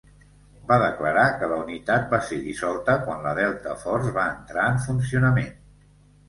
[0.69, 4.81] Va declarar que la unitat va ser dissolta quan la Delta Force va entrar en
[4.89, 5.55] funcionament.